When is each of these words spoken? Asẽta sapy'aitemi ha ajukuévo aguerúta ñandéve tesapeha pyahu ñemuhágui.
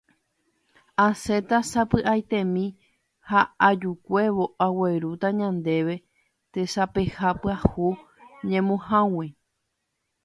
Asẽta 1.07 1.57
sapy'aitemi 1.71 2.63
ha 3.29 3.41
ajukuévo 3.69 4.43
aguerúta 4.65 5.27
ñandéve 5.39 5.95
tesapeha 6.51 7.29
pyahu 7.41 7.87
ñemuhágui. 8.49 9.27